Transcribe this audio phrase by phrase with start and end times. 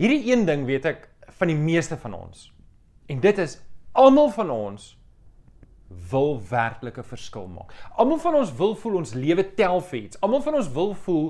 [0.00, 1.02] Hierdie een ding weet ek
[1.36, 2.46] van die meeste van ons.
[3.12, 3.58] En dit is
[3.92, 4.94] almal van ons
[6.10, 7.72] wil werklike verskil maak.
[7.98, 10.20] Almal van ons wil voel ons lewe tel vir iets.
[10.22, 11.24] Almal van ons wil voel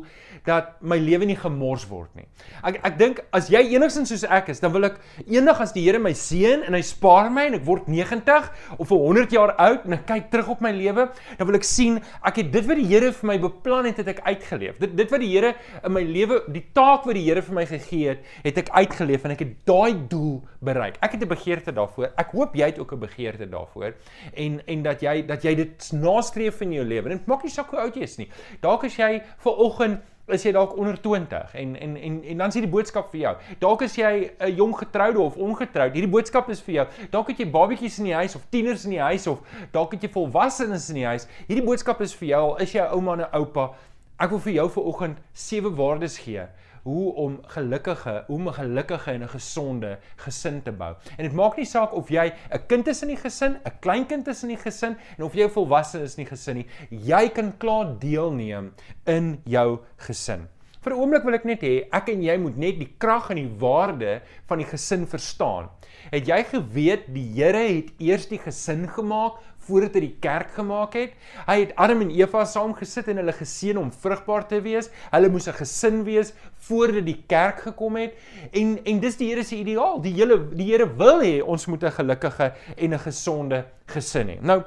[0.44, 2.26] dat my lewe nie gemors word nie.
[2.66, 5.84] Ek ek dink as jy enigstens soos ek is, dan wil ek eendag as die
[5.86, 9.86] Here my seën en hy spaar my en ek word 90 of 100 jaar oud
[9.88, 12.80] en ek kyk terug op my lewe, dan wil ek sien ek het dit wat
[12.80, 14.76] die Here vir my beplan het, het ek uitgeleef.
[14.82, 17.66] Dit dit wat die Here in my lewe, die taak wat die Here vir my
[17.70, 21.00] gegee het, het ek uitgeleef en ek het daai doel bereik.
[21.00, 22.12] Ek het 'n begeerte daarvoor.
[22.16, 23.94] Ek hoop jy het ook 'n begeerte daarvoor.
[24.34, 27.14] En en en dat jy dat jy dit nastreef in jou lewe.
[27.14, 28.28] Dit maak nie saak hoe oud jy is nie.
[28.64, 32.52] Dalk as jy ver oggend is jy dalk onder 20 en en en en dan
[32.52, 33.34] is hierdie boodskap vir jou.
[33.62, 35.92] Dalk is jy 'n jong getroude of ongetroud.
[35.94, 36.86] Hierdie boodskap is vir jou.
[37.10, 39.40] Dalk het jy babatjies in die huis of tieners in die huis of
[39.72, 41.26] dalk het jy volwassenes in die huis.
[41.48, 43.74] Hierdie boodskap is vir jou al is jy 'n ouma en 'n oupa.
[44.18, 46.46] Ek wil vir jou vir oggend sewe waardes gee
[46.82, 50.94] hoe om gelukkige, hoe om 'n gelukkige en 'n gesonde gesin te bou.
[51.16, 54.28] En dit maak nie saak of jy 'n kind is in die gesin, 'n kleinkind
[54.28, 56.66] is in die gesin en of jy volwasse is in die gesin nie.
[56.90, 58.72] Jy kan klaar deelneem
[59.06, 60.48] in jou gesin.
[60.80, 63.36] Vir 'n oomblik wil ek net hê ek en jy moet net die krag en
[63.36, 65.68] die waarde van die gesin verstaan.
[66.10, 69.34] Het jy geweet die Here het eers die gesin gemaak
[69.66, 71.12] voordat hy die kerk gemaak het.
[71.46, 74.90] Hy het Adam en Eva saamgesit en hulle geseën om vrugbaar te wees.
[75.10, 76.32] Hulle moes 'n gesin wees
[76.68, 78.14] voordat die kerk gekom het.
[78.52, 80.00] En en dis die Here se ideaal.
[80.00, 84.40] Die hele die Here wil hê ons moet 'n gelukkige en 'n gesonde gesin hê.
[84.40, 84.62] Nou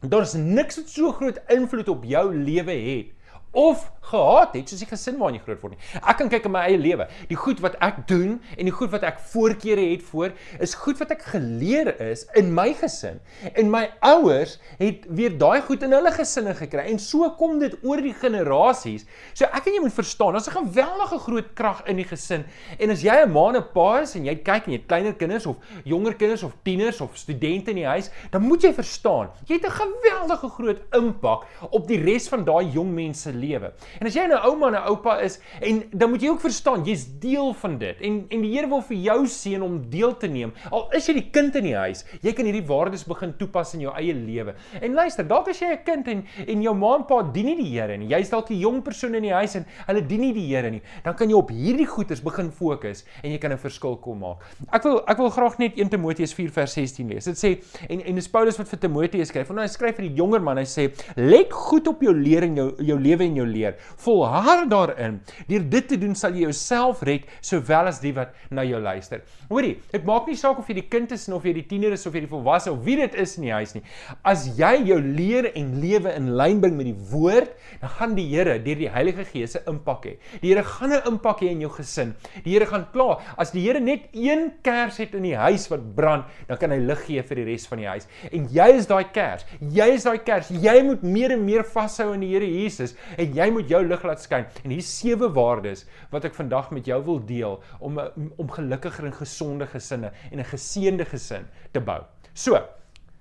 [0.00, 3.06] daar's niks wat so groot invloed op jou lewe het
[3.54, 5.82] of gehaat het soos die gesin waarin jy groot word nie.
[6.00, 7.06] Ek kan kyk in my eie lewe.
[7.30, 11.00] Die goed wat ek doen en die goed wat ek voorkeure het voor is goed
[11.00, 13.20] wat ek geleer is in my gesin.
[13.54, 17.74] En my ouers het weer daai goed in hulle gesinne gekry en so kom dit
[17.82, 19.06] oor die generasies.
[19.32, 22.44] So ek en jy moet verstaan, daar's 'n geweldige groot krag in die gesin.
[22.78, 24.88] En as jy 'n ma en 'n pa is en jy kyk en jy het
[24.88, 28.72] kleiner kinders of jonger kinders of tieners of studente in die huis, dan moet jy
[28.72, 33.72] verstaan, jy het 'n geweldige groot impak op die res van daai jong mense lewe.
[34.00, 36.84] En as jy 'n ouma en 'n oupa is en dan moet jy ook verstaan
[36.84, 38.00] jy's deel van dit.
[38.00, 40.52] En en die Here wil vir jou seën om deel te neem.
[40.70, 43.80] Al is jy die kind in die huis, jy kan hierdie waardes begin toepas in
[43.80, 44.54] jou eie lewe.
[44.80, 47.56] En luister, dalk as jy 'n kind en en jou ma en pa dien nie
[47.56, 48.08] die Here nie.
[48.08, 50.82] Jy's dalk 'n jong persoon in die huis en hulle dien nie die Here nie.
[51.04, 54.38] Dan kan jy op hierdie goeders begin fokus en jy kan 'n verskil kom maak.
[54.72, 57.24] Ek wil ek wil graag net 1 Timoteus 4 vers 16 lees.
[57.24, 59.48] Dit sê en en dis Paulus wat vir Timoteus skryf.
[59.48, 60.56] Want hy skryf vir die jonger man.
[60.56, 63.76] Hy sê: "Let goed op jou lering, jou jou lewe en jou leer.
[64.04, 65.20] Volhard daarin.
[65.48, 69.22] Deur dit te doen sal jy jouself red sowel as die wat na jou luister.
[69.48, 72.06] Hoorie, dit maak nie saak of jy die kind is of jy die tiener is
[72.06, 73.82] of jy die volwasse of wie dit is in die huis nie.
[74.24, 78.26] As jy jou leer en lewe in lyn bring met die woord, dan gaan die
[78.34, 80.14] Here deur die Heilige Gees se impak hê.
[80.42, 82.14] Die Here gaan 'n impak hê in jou gesin.
[82.44, 83.22] Die Here gaan klaar.
[83.38, 86.78] As die Here net een kers het in die huis wat brand, dan kan hy
[86.78, 88.08] lig gee vir die res van die huis.
[88.32, 89.44] En jy is daai kers.
[89.60, 90.48] Jy is daai kers.
[90.48, 94.04] Jy moet meer en meer vashou in die Here Jesus en jy moet jou lig
[94.06, 94.46] laat skyn.
[94.64, 98.00] En hier sewe waardes wat ek vandag met jou wil deel om
[98.36, 102.02] om gelukkiger en gesonde gesinne en 'n geseënde gesin te bou.
[102.34, 102.58] So,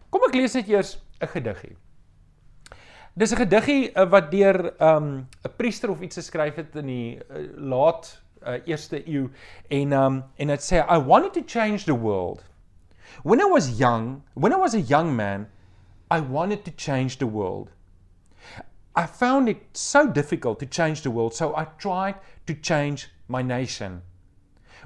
[0.09, 1.75] kom ek lees net eers 'n gediggie.
[3.15, 6.87] Dis 'n gediggie uh, wat deur 'n um, 'n priester of iets geskryf het in
[6.87, 9.29] die uh, laat uh, eerste eeu
[9.69, 12.43] en um en dit sê I wanted to change the world.
[13.23, 15.47] When I was young, when I was a young man,
[16.09, 17.69] I wanted to change the world.
[18.95, 22.15] I found it so difficult to change the world, so I tried
[22.45, 24.03] to change my nation.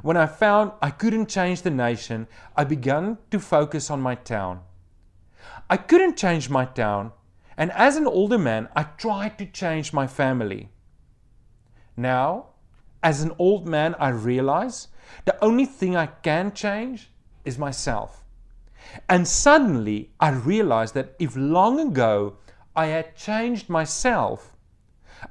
[0.01, 4.62] When I found I couldn't change the nation, I began to focus on my town.
[5.69, 7.12] I couldn't change my town,
[7.57, 10.69] and as an older man, I tried to change my family.
[11.97, 12.47] Now,
[13.03, 14.88] as an old man, I realize
[15.25, 17.09] the only thing I can change
[17.44, 18.24] is myself.
[19.09, 22.38] And suddenly, I realized that if long ago
[22.77, 24.56] I had changed myself,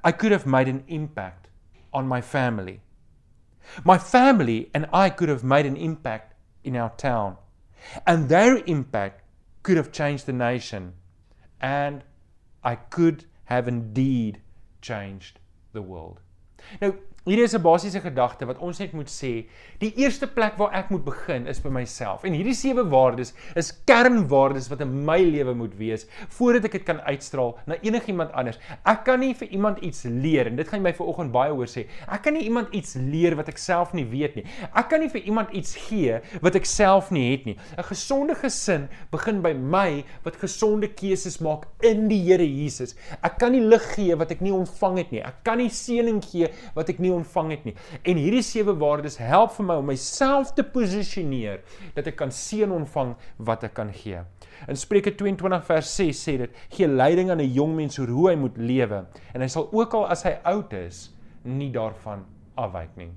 [0.03, 1.49] I could have made an impact
[1.93, 2.81] on my family.
[3.85, 6.35] My family and I could have made an impact
[6.65, 7.37] in our town.
[8.05, 9.23] And their impact
[9.63, 10.95] could have changed the nation.
[11.61, 12.03] And
[12.65, 14.41] I could have indeed
[14.83, 15.39] changed
[15.73, 16.21] the world.
[16.81, 16.95] Now,
[17.27, 19.49] Hier is 'n basiese gedagte wat ons net moet sê.
[19.81, 22.23] Die eerste plek waar ek moet begin is by myself.
[22.23, 26.85] En hierdie sewe waardes is kernwaardes wat in my lewe moet wees voordat ek dit
[26.85, 28.61] kan uitstraal na enigiemand anders.
[28.85, 31.89] Ek kan nie vir iemand iets leer en dit gaan my vanoggend baie hoor sê.
[32.07, 34.45] Ek kan nie iemand iets leer wat ek self nie weet nie.
[34.73, 37.57] Ek kan nie vir iemand iets gee wat ek self nie het nie.
[37.77, 42.95] 'n Gesonde gesin begin by my wat gesonde keuses maak in die Here Jesus.
[43.21, 45.23] Ek kan nie lig gee wat ek nie ontvang het nie.
[45.27, 47.75] Ek kan nie seëning gee wat ek nie ontvang het nie.
[48.05, 51.63] En hierdie sewe waardes help vir my om myself te posisioneer
[51.97, 53.15] dat ek kan seën ontvang
[53.49, 54.23] wat ek kan gee.
[54.69, 58.31] In Spreuke 22 vers 6 sê dit: "Gee leiding aan 'n jong mens oor hoe
[58.31, 59.05] hy moet lewe,
[59.35, 61.11] en hy sal ook al as hy oud is,
[61.45, 62.25] nie daarvan
[62.57, 63.11] afwyk nie."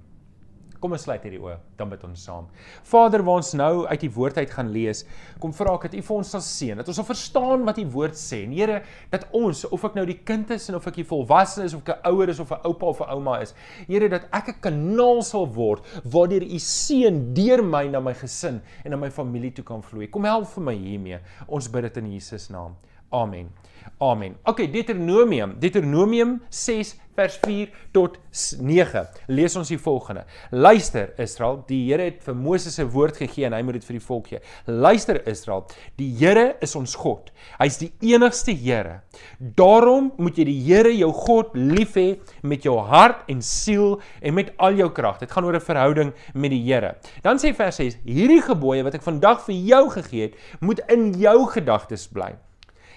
[0.79, 2.45] Kom ons sluit hierdie oë, dan bid ons saam.
[2.87, 5.01] Vader, waar ons nou uit die woord uit gaan lees,
[5.43, 7.85] kom vra ek dat U vir ons sal seën, dat ons sal verstaan wat U
[7.97, 8.45] woord sê.
[8.45, 8.77] En Here,
[9.11, 11.83] dat ons, of ek nou die kind is en of ek die volwasse is of
[11.83, 13.53] ek 'n ouer is of 'n oupa of 'n ouma is,
[13.87, 18.61] Here, dat ek 'n kanaal sal word waardeur U seën deur my na my gesin
[18.85, 20.07] en na my familie toe kan vloei.
[20.07, 21.19] Kom help vir my hiermee.
[21.47, 22.75] Ons bid dit in Jesus naam.
[23.09, 23.49] Amen.
[23.97, 24.37] Amen.
[24.43, 28.15] Okay, Deuteronomium, Deuteronomium 6 vers 4 tot
[28.61, 29.01] 9.
[29.27, 30.23] Lees ons die volgende.
[30.55, 33.97] Luister Israel, die Here het vir Moses 'n woord gegee en hy moet dit vir
[33.97, 34.39] die volk gee.
[34.65, 35.65] Luister Israel,
[35.97, 37.31] die Here is ons God.
[37.59, 39.01] Hy's die enigste Here.
[39.39, 44.33] Daarom moet jy die Here jou God lief hê met jou hart en siel en
[44.33, 45.19] met al jou krag.
[45.19, 46.95] Dit gaan oor 'n verhouding met die Here.
[47.21, 51.13] Dan sê vers 6: Hierdie gebooie wat ek vandag vir jou gegee het, moet in
[51.13, 52.37] jou gedagtes bly.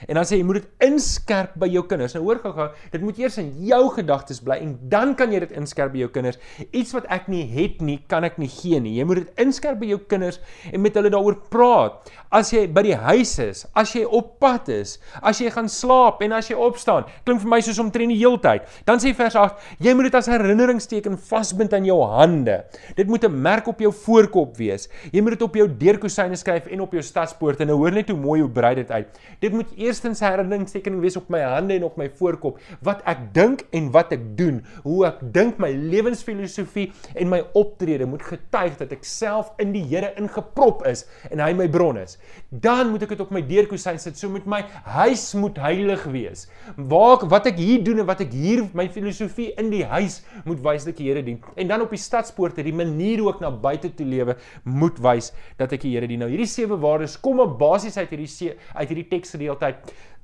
[0.09, 2.15] En dan sê jy moet dit inskerp by jou kinders.
[2.17, 5.55] Nou hoor gou-gou, dit moet eers in jou gedagtes bly en dan kan jy dit
[5.59, 6.41] inskerp by jou kinders.
[6.71, 8.97] Iets wat ek nie het nie, kan ek nie gee nie.
[8.99, 10.41] Jy moet dit inskerp by jou kinders
[10.73, 12.13] en met hulle daaroor praat.
[12.33, 16.23] As jy by die huis is, as jy op pad is, as jy gaan slaap
[16.25, 17.07] en as jy opstaan.
[17.27, 18.67] Klink vir my soos omtrent die heeltyd.
[18.89, 22.63] Dan sê vers 8, jy moet dit as herinneringsteken vasbind aan jou hande.
[22.97, 24.89] Dit moet 'n merk op jou voorkop wees.
[25.13, 27.65] Jy moet dit op jou deurkusyne skryf en op jou stadspoorte.
[27.65, 29.07] Nou hoor net hoe mooi hoe brei dit uit.
[29.41, 32.61] Dit moet eers eerstens herinneringstekening wees op my hande en op my voorkop.
[32.85, 34.63] Wat ek dink en wat ek doen.
[34.87, 39.85] Hoe ek dink my lewensfilosofie en my optrede moet getuig dat ek self in die
[39.93, 42.17] Here ingeprop is en hy my bron is.
[42.49, 44.17] Dan moet ek dit op my deurkosyn sit.
[44.17, 44.63] So met my
[44.97, 46.47] huis moet heilig wees.
[46.77, 50.63] Waar wat ek hier doen en wat ek hier my filosofie in die huis moet
[50.65, 51.41] wys dat ek die Here dien.
[51.61, 55.33] En dan op die stadspoorte die manier hoe ek na buite toe lewe moet wys
[55.61, 56.23] dat ek die Here dien.
[56.23, 59.69] Nou hierdie sewe waardes kom op basies uit hierdie uit hierdie teksgedeelte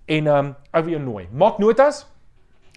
[0.04, 1.28] En ehm um, wil jou nooi.
[1.32, 2.06] Maak notas.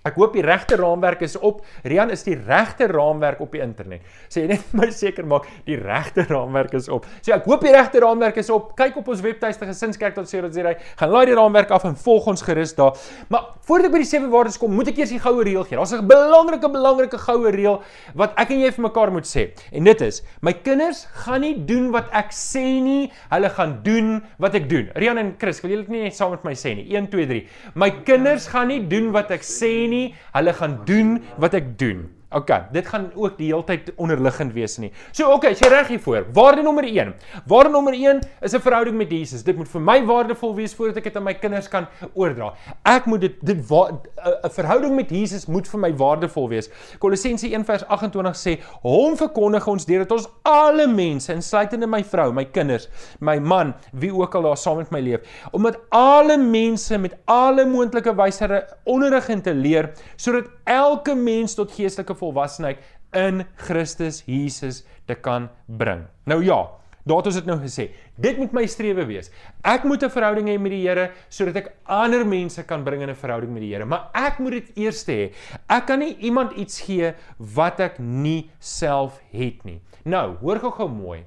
[0.02, 1.60] Ek hoop die regte raamwerk is op.
[1.86, 4.02] Rian is die regte raamwerk op die internet.
[4.34, 7.06] Sê net my seker maak die regte raamwerk is op.
[7.22, 8.72] Sê ek hoop die regte raamwerk is op.
[8.80, 10.74] Kyk op ons webtuiste gesinskerk.co.za.
[10.98, 12.98] Gaan laai die raamwerk af en volg ons gerus daar.
[13.30, 15.78] Maar voordat ek by die sewe waardes kom, moet ek eers die goue reël gee.
[15.78, 17.78] Daar's 'n belangrike belangrike goue reël
[18.18, 19.52] wat ek en jy vir mekaar moet sê.
[19.72, 24.24] En dit is: my kinders gaan nie doen wat ek sê nie, hulle gaan doen
[24.40, 24.90] wat ek doen.
[24.96, 26.90] Rian en Chris, wil julle dit nie saam met my sê nie?
[26.90, 27.48] 1 2 3.
[27.76, 31.76] My kinders gaan nie doen wat ek sê nie nie, hulle gaan doen wat ek
[31.82, 32.08] doen.
[32.32, 34.92] OK, dit gaan ook die hele tyd onderliggend wees nie.
[35.12, 36.30] So OK, jy reg hiervoor.
[36.34, 37.14] Waarde nommer 1.
[37.52, 39.44] Waarde nommer 1 is 'n verhouding met Jesus.
[39.44, 42.54] Dit moet vir my waardevol wees voordat ek dit aan my kinders kan oordra.
[42.86, 46.70] Ek moet dit dit 'n verhouding met Jesus moet vir my waardevol wees.
[47.00, 52.88] Kolossense 1:28 sê, "Hom verkondig ons deurdat ons alle mense, insluitende my vrou, my kinders,
[53.20, 55.20] my man, wie ook al daar saam met my leef,
[55.52, 61.72] omdat alle mense met alle moontlike wysere onderrig en te leer, sodat elke mens tot
[61.72, 62.80] geestelike volwassenheid
[63.18, 66.06] in Christus Jesus te kan bring.
[66.30, 66.62] Nou ja,
[67.04, 67.90] daar het ons dit nou gesê.
[68.22, 69.32] Dit moet my strewe wees.
[69.66, 73.10] Ek moet 'n verhouding hê met die Here sodat ek ander mense kan bring in
[73.10, 75.34] 'n verhouding met die Here, maar ek moet dit eers hê.
[75.70, 79.82] Ek kan nie iemand iets gee wat ek nie self het nie.
[80.06, 81.26] Nou, hoor gou-gou mooi.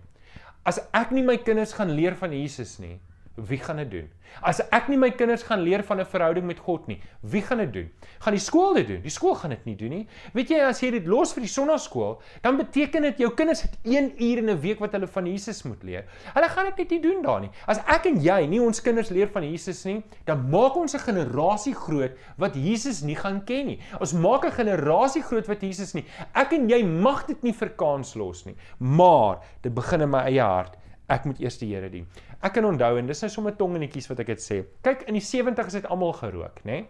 [0.64, 3.00] As ek nie my kinders gaan leer van Jesus nie,
[3.34, 4.10] wie gaan dit doen?
[4.42, 7.58] As ek nie my kinders gaan leer van 'n verhouding met God nie, wie gaan
[7.58, 7.90] dit doen?
[8.18, 9.00] Gaan die skool dit doen?
[9.02, 10.08] Die skool gaan dit nie doen nie.
[10.32, 13.78] Weet jy as jy dit los vir die sonnaskool, dan beteken dit jou kinders het
[13.82, 16.04] 1 uur in 'n week wat hulle van Jesus moet leer.
[16.34, 17.50] Hulle gaan dit net nie doen daar nie.
[17.66, 20.98] As ek en jy nie ons kinders leer van Jesus nie, dan maak ons 'n
[20.98, 23.80] generasie groot wat Jesus nie gaan ken nie.
[24.00, 26.04] Ons maak 'n generasie groot wat Jesus nie.
[26.34, 28.56] Ek en jy mag dit nie vir kans los nie.
[28.78, 30.76] Maar dit begin in my eie hart.
[31.12, 32.06] Ek moet eers die Here dien.
[32.40, 34.60] Ek kan onthou en dis nou sommer tongenetjies wat ek dit sê.
[34.86, 36.80] Kyk, in die 70's het almal gerook, né?
[36.80, 36.86] Nee?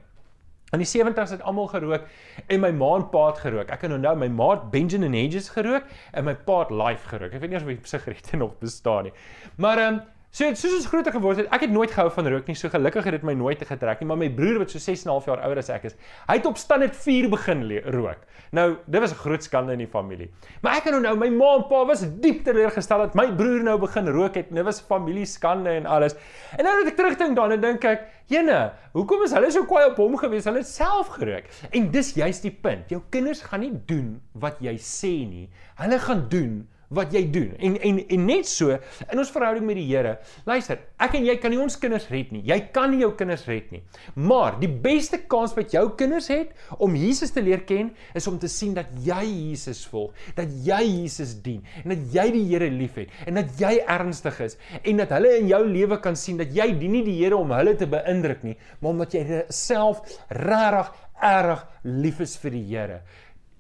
[0.75, 2.07] In die 70's het almal gerook
[2.51, 3.71] en my ma en pa het gerook.
[3.71, 7.37] Ek kan onthou my ma het Benjamin Hedges gerook en my pa het Life gerook.
[7.37, 9.15] Ek weet nie of die sigarette nog bestaan nie.
[9.63, 10.03] Maar ehm um,
[10.35, 12.57] So soos ons groter geword het, ek het nooit gehou van rook nie.
[12.59, 15.07] So gelukkig het dit my nooit getrek nie, maar my broer wat so 6 en
[15.07, 15.95] 'n half jaar ouer as ek is,
[16.27, 17.63] hy het op stand net 4 begin
[17.95, 18.27] rook.
[18.51, 20.31] Nou, dit was 'n groot skande in die familie.
[20.61, 23.79] Maar ek kan onthou my ma en pa was diep teleurgestel dat my broer nou
[23.79, 24.51] begin rook het.
[24.51, 26.17] Dit was familie skande en alles.
[26.59, 29.97] En nou dat ek terugdink daaraan, dink ek, "Jene, hoekom is hulle so kwaai op
[29.97, 30.45] hom gewees?
[30.45, 32.89] Hulle het self gerook." En dis juist die punt.
[32.89, 35.49] Jou kinders gaan nie doen wat jy sê nie.
[35.77, 37.53] Hulle gaan doen wat jy doen.
[37.59, 40.17] En en en net so in ons verhouding met die Here.
[40.49, 42.43] Luister, ek en jy kan nie ons kinders red nie.
[42.49, 43.83] Jy kan nie jou kinders red nie.
[44.15, 48.39] Maar die beste kans wat jou kinders het om Jesus te leer ken is om
[48.41, 52.71] te sien dat jy Jesus volg, dat jy Jesus dien en dat jy die Here
[52.71, 56.53] liefhet en dat jy ernstig is en dat hulle in jou lewe kan sien dat
[56.55, 60.93] jy dien nie die Here om hulle te beïndruk nie, maar omdat jy self regtig
[61.25, 62.99] erg lief is vir die Here.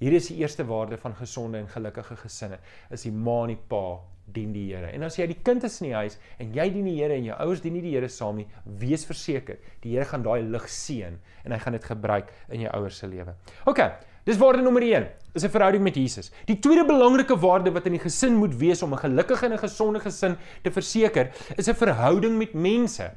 [0.04, 2.58] Hier is die eerste waarde van gesonde en gelukkige gesinne.
[2.92, 4.02] Is die ma en die pa
[4.36, 4.90] dien die Here.
[4.92, 7.24] En as jy die kind is in die huis en jy dien die Here en
[7.24, 8.44] jou ouers dien nie die Here saam nie,
[8.82, 12.74] wees verseker, die Here gaan daai lig seën en hy gaan dit gebruik in jou
[12.76, 13.32] ouers se lewe.
[13.70, 13.80] OK,
[14.28, 16.32] dis waarde nommer 1, is 'n verhouding met Jesus.
[16.46, 19.64] Die tweede belangrike waarde wat in die gesin moet wees om 'n gelukkige en 'n
[19.64, 23.10] gesonde gesin te verseker, is 'n verhouding met mense.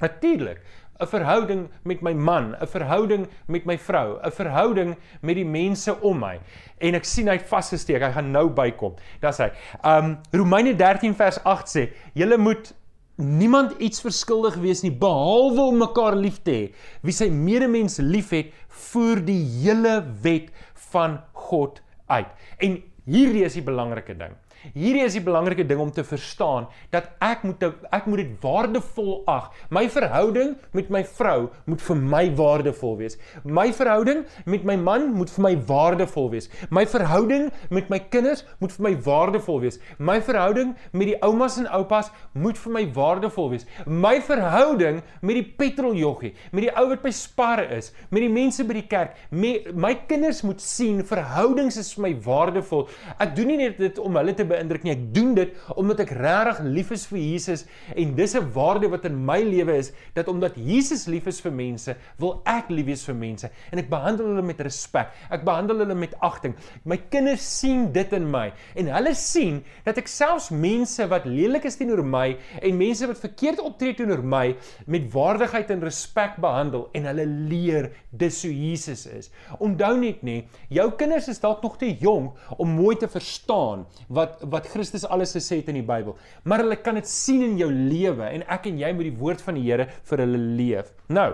[0.00, 0.60] Natuurlik,
[0.98, 5.94] 'n verhouding met my man, 'n verhouding met my vrou, 'n verhouding met die mense
[6.00, 6.40] om my.
[6.78, 8.96] En ek sien hy't vasgesteek, hy gaan nou bykom.
[9.20, 9.50] Daar's hy.
[9.84, 12.74] Um Romeine 13 vers 8 sê: "Julle moet
[13.16, 16.74] niemand iets verskuldig wees nie behalwe om mekaar lief te hê.
[17.02, 20.50] Wie sy medemens liefhet, voer die hele wet
[20.90, 22.28] van God uit."
[22.58, 24.34] En hierdie is die belangrike ding.
[24.74, 27.62] Hierdie is die belangrike ding om te verstaan dat ek moet
[27.94, 29.50] ek moet dit waardevol ag.
[29.74, 33.18] My verhouding met my vrou moet vir my waardevol wees.
[33.44, 36.50] My verhouding met my man moet vir my waardevol wees.
[36.74, 39.78] My verhouding met my kinders moet vir my waardevol wees.
[39.98, 43.66] My verhouding met die oumas en oupas moet vir my waardevol wees.
[43.86, 48.64] My verhouding met die petroljoggie, met die ou wat by Spar is, met die mense
[48.66, 52.86] by die kerk, my, my kinders moet sien verhoudings is vir my waardevol.
[53.22, 54.94] Ek doen nie net dit om hulle te beïndruk nie.
[54.96, 57.64] Ek doen dit omdat ek regtig lief is vir Jesus
[57.94, 61.52] en dis 'n waarde wat in my lewe is dat omdat Jesus lief is vir
[61.52, 65.12] mense, wil ek lief wees vir mense en ek behandel hulle met respek.
[65.30, 66.54] Ek behandel hulle met agting.
[66.84, 71.64] My kinders sien dit in my en hulle sien dat ek selfs mense wat lelik
[71.68, 76.88] is teenoor my en mense wat verkeerd optree teenoor my met waardigheid en respek behandel
[76.96, 79.30] en hulle leer dis hoe Jesus is.
[79.58, 84.37] Onthou net nê, jou kinders is dalk nog te jonk om mooi te verstaan wat
[84.42, 87.68] wat Christus alles gesê het in die Bybel, maar hulle kan dit sien in jou
[87.72, 90.92] lewe en ek en jy moet die woord van die Here vir hulle leef.
[91.12, 91.32] Nou,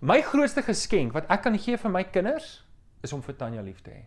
[0.00, 2.60] my grootste geskenk wat ek kan gee vir my kinders
[3.02, 4.02] is om vir Tanya lief te hê.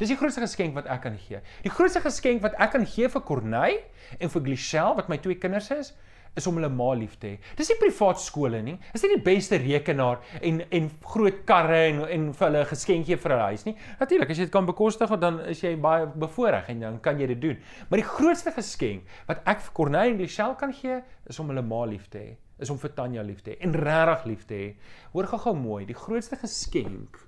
[0.00, 1.40] Dis die grootste geskenk wat ek kan gee.
[1.64, 3.84] Die grootste geskenk wat ek kan gee vir Corneille
[4.20, 5.92] en vir Glichelle wat my twee kinders is,
[6.36, 7.52] is om hulle ma lief te hê.
[7.58, 8.76] Dis nie privaat skole nie.
[8.92, 13.16] Dis nie die beste rekenaar en en groot karre en en vir hulle 'n geskenkie
[13.16, 13.76] vir hulle huis nie.
[14.00, 17.26] Natuurlik, as jy dit kan bekostig, dan is jy baie bevoordeel en dan kan jy
[17.26, 17.56] dit doen.
[17.90, 21.62] Maar die grootste geskenk wat ek vir Corneille en Michelle kan gee, is om hulle
[21.62, 22.36] ma lief te hê.
[22.58, 24.74] Is om vir Tanya lief te hê en regtig lief te hê.
[25.12, 27.18] Hoor gou-gou mooi, die grootste geskenk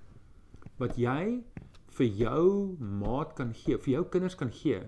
[0.79, 1.43] wat jy
[1.99, 4.79] vir jou maat kan gee, vir jou kinders kan gee.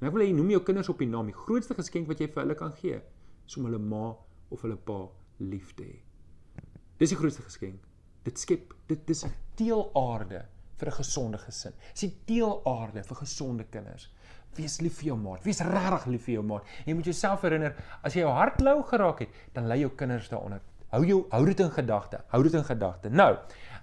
[0.00, 1.26] En ek wil hê jy noem jou kinders op die naam.
[1.26, 3.13] Die grootste geskenk wat jy vir hulle kan gee, is
[3.56, 4.06] om hulle ma
[4.50, 4.98] of hulle pa
[5.44, 5.98] lief te hê.
[6.98, 7.82] Dis die grootste geskenk.
[8.24, 9.24] Dit skep dit dis
[9.58, 10.44] teelaarde
[10.78, 11.72] vir 'n gesonde gesin.
[11.92, 14.10] Dis die teelaarde vir gesonde kinders.
[14.56, 15.44] Wees lief vir jou maat.
[15.44, 16.64] Wees regtig lief vir jou maat.
[16.86, 20.28] Jy moet jouself herinner as jy jou hart lou geraak het, dan lê jou kinders
[20.28, 20.60] daaronder.
[20.90, 22.20] Hou jou hou dit in gedagte.
[22.28, 23.10] Hou dit in gedagte.
[23.10, 23.36] Nou,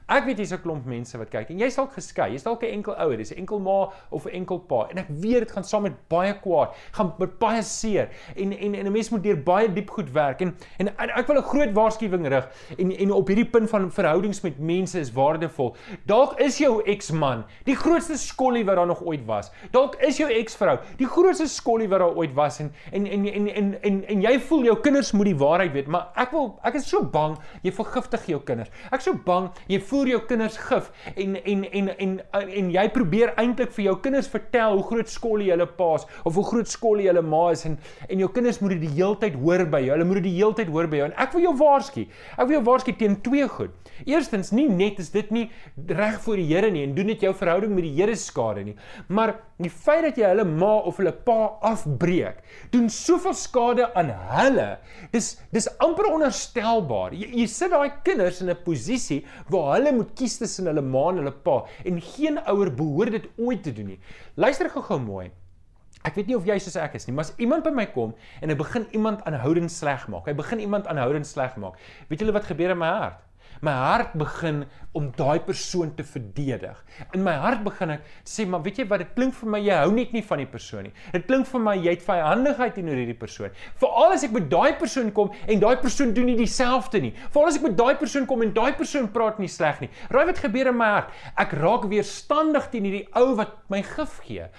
[0.09, 2.31] Ek weet hier's 'n klomp mense wat kyk en jy's dalk geskei.
[2.31, 4.87] Jy's dalk 'n enkel ouer, dis 'n enkel ma of 'n enkel pa.
[4.89, 8.75] En ek weet dit gaan saam met baie kwaad, gaan met baie seer en en
[8.75, 10.41] en 'n mens moet deur baie diep goed werk.
[10.41, 13.91] En en, en ek wil 'n groot waarskuwing rig en en op hierdie punt van
[13.91, 15.75] verhoudings met mense is waardevol.
[16.05, 19.51] Dalk is jou eksman die grootste skollie wat daar nog ooit was.
[19.71, 23.47] Dalk is jou eksvrou die grootste skollie wat daar ooit was en en en en
[23.47, 26.75] en en, en jy voel jou kinders moet die waarheid weet, maar ek wil ek
[26.75, 28.71] is so bang jy vergiftig jou kinders.
[28.91, 32.87] Ek so bang jy voer jou kinders gif en en en en en, en jy
[32.95, 37.09] probeer eintlik vir jou kinders vertel hoe groot skollie hulle paas of hoe groot skollie
[37.09, 37.77] hulle ma is en
[38.09, 39.93] en jou kinders moet dit die heeltyd hoor by jou.
[39.95, 41.09] Hulle moet dit die heeltyd hoor by jou.
[41.11, 42.07] En ek wil jou waarsku.
[42.37, 43.75] Ek wil jou waarsku teen twee goed.
[44.07, 45.45] Eerstens, nie net is dit nie
[45.91, 48.75] reg voor die Here nie en doen dit jou verhouding met die Here skade nie,
[49.07, 52.39] maar die feit dat jy hulle ma of hulle pa afbreek,
[52.73, 54.67] doen soveel skade aan hulle.
[55.13, 57.15] Dis dis amper onherstelbaar.
[57.17, 61.07] Jy, jy sit daai kinders in 'n posisie waar hulle moet kies tussen hulle ma
[61.09, 63.99] en hulle pa en geen ouer behoort dit ooit te doen nie.
[64.37, 65.31] Luister gou-gou mooi.
[66.05, 68.13] Ek weet nie of jy soos ek is nie, maar as iemand by my kom
[68.41, 71.81] en hy begin iemand aanhoudend sleg maak, hy begin iemand aanhoudend sleg maak.
[72.09, 73.19] Weet julle wat gebeur in my hart?
[73.61, 74.65] My hart begin
[74.97, 76.75] om daai persoon te verdedig.
[77.15, 79.77] In my hart begin ek sê, maar weet jy wat, dit klink vir my jy
[79.79, 80.93] hou net nie van die persoon nie.
[81.13, 83.55] Dit klink vir my jy het vyandigheid teenoor hierdie persoon.
[83.79, 87.13] Veral as ek met daai persoon kom en daai persoon doen nie dieselfde nie.
[87.31, 89.91] Veral as ek met daai persoon kom en daai persoon praat nie sleg nie.
[90.11, 91.15] Raai wat gebeur in my hart?
[91.39, 94.49] Ek raak weerstandig teen hierdie ou wat my gif gee.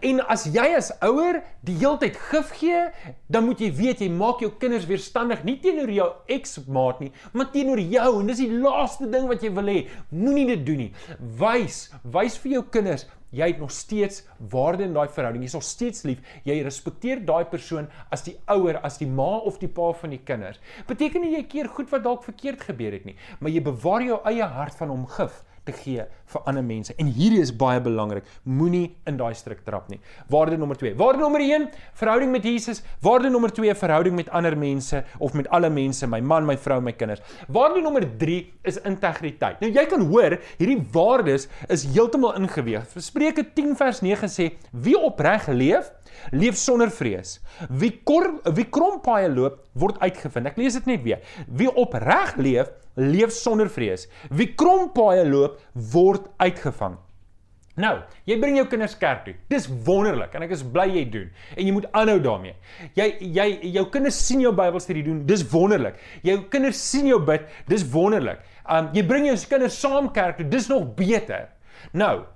[0.00, 2.86] En as jy as ouer die heeltyd gif gee,
[3.28, 7.52] dan moet jy weet jy maak jou kinders weerstandig nie teenoor jou eksmaat nie, maar
[7.52, 9.80] teenoor jou en dis die laaste ding wat jy wil hê
[10.10, 10.92] Moenie dit doen nie.
[11.40, 15.44] Wys, wys vir jou kinders jy het nog steeds waarde in daai verhouding.
[15.44, 16.20] Jy's nog steeds lief.
[16.44, 20.20] Jy respekteer daai persoon as die ouer, as die ma of die pa van die
[20.20, 20.60] kinders.
[20.88, 24.20] Beteken nie jy keer goed wat dalk verkeerd gebeur het nie, maar jy bewaar jou
[24.28, 26.94] eie hart van hom gif te gee vir ander mense.
[27.00, 28.26] En hierdie is baie belangrik.
[28.48, 30.00] Moenie in daai struik trap nie.
[30.32, 30.94] Waarde nommer 2.
[31.00, 31.68] Waarde nommer 1,
[32.00, 32.82] verhouding met Jesus.
[33.04, 36.80] Waarde nommer 2, verhouding met ander mense of met alle mense, my man, my vrou,
[36.82, 37.22] my kinders.
[37.52, 38.38] Waarde nommer 3
[38.68, 39.60] is integriteit.
[39.62, 42.88] Nou jy kan hoor, hierdie waardes is heeltemal ingeweeg.
[43.02, 45.92] Spreuke 10 vers 9 sê: "Wie opreg leef,
[46.32, 47.40] leef sonder vrees.
[47.68, 51.22] Wie kor, wie krompaaie loop, word uitgevind." Ek lees dit net weer.
[51.48, 54.08] Wie opreg leef, leef sonder vrees.
[54.30, 56.98] Wie krompaaie loop, word uitgevang.
[57.80, 57.94] Nou,
[58.28, 59.32] jy bring jou kinders kerk toe.
[59.48, 61.30] Dis wonderlik en ek is bly jy doen.
[61.56, 62.52] En jy moet aanhou daarmee.
[62.98, 63.46] Jy jy
[63.78, 65.22] jou kinders sien jou Bybelstudie doen.
[65.28, 65.96] Dis wonderlik.
[66.26, 67.46] Jou kinders sien jou bid.
[67.72, 68.44] Dis wonderlik.
[68.68, 70.48] Um jy bring jou kinders saam kerk toe.
[70.52, 71.48] Dis nog beter.
[71.96, 72.26] Nou,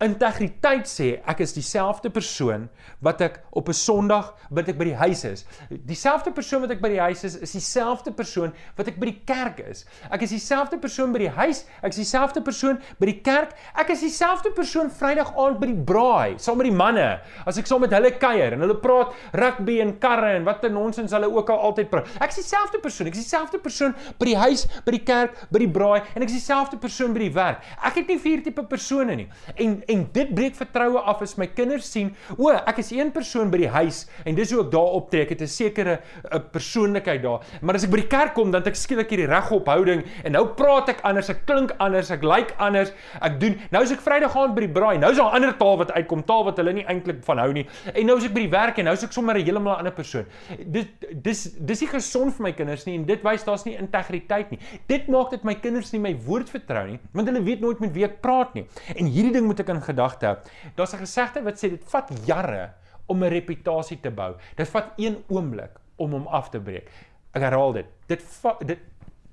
[0.00, 2.68] Integriteit sê ek is dieselfde persoon
[3.04, 5.44] wat ek op 'n Sondag wat ek by die huis is.
[5.68, 9.20] Dieselfde persoon wat ek by die huis is, is dieselfde persoon wat ek by die
[9.26, 9.84] kerk is.
[10.10, 13.52] Ek is dieselfde persoon by die huis, ek is dieselfde persoon by die kerk.
[13.76, 17.20] Ek is dieselfde persoon Vrydag aand by die braai saam met die manne.
[17.44, 20.72] As ek saam met hulle kuier en hulle praat rugby en karre en wat 'n
[20.72, 22.08] nonsens hulle ook al altyd praat.
[22.20, 25.58] Ek is dieselfde persoon, ek is dieselfde persoon by die huis, by die kerk, by
[25.58, 27.62] die braai en ek is dieselfde persoon by die werk.
[27.84, 29.28] Ek het nie vier tipe persone nie.
[29.56, 33.50] En en dit breek vertroue af as my kinders sien, o, ek is een persoon
[33.50, 36.00] by die huis en dis hoe ek daar optree, ek het 'n sekere
[36.32, 37.40] 'n persoonlikheid daar.
[37.62, 40.46] Maar as ek by die kerk kom, dan het ek skielik hierdie regophouding en nou
[40.54, 42.92] praat ek anders, ek klink anders, ek lyk like anders.
[43.20, 45.52] Ek doen nou as ek Vrydag gaan by die braai, nou is daar 'n ander
[45.56, 47.66] taal wat uitkom, taal wat hulle nie eintlik van hou nie.
[47.94, 49.92] En nou as ek by die werk en nou is ek sommer 'n heeltemal ander
[49.92, 50.26] persoon.
[50.66, 50.88] Dit
[51.22, 54.58] dis dis nie gesond vir my kinders nie en dit wys daar's nie integriteit nie.
[54.88, 57.92] Dit maak dit my kinders nie my woord vertrou nie, want hulle weet nooit met
[57.92, 58.66] wie ek praat nie.
[58.96, 60.36] En hierdie ding moet ek in gedagte hou.
[60.76, 62.72] Daar's 'n gesegde wat sê dit vat jare
[63.06, 64.36] om 'n reputasie te bou.
[64.56, 66.90] Dit vat een oomblik om hom af te breek.
[67.32, 67.86] Ek herhaal dit.
[68.06, 68.78] Dit vat dit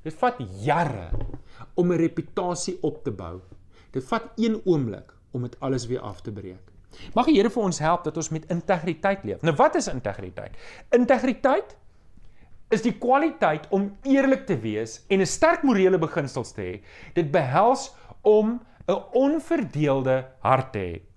[0.04, 1.10] dit vat jare
[1.76, 3.42] om 'n reputasie op te bou.
[3.92, 6.72] Dit vat een oomblik om dit alles weer af te breek.
[7.14, 9.42] Mag die Here vir ons help dat ons met integriteit leef.
[9.42, 10.58] Nou wat is integriteit?
[10.90, 11.76] Integriteit
[12.70, 16.82] is die kwaliteit om eerlik te wees en 'n sterk morele beginsels te hê.
[17.14, 21.08] Dit behels om 'n onverdeelde hart te hê.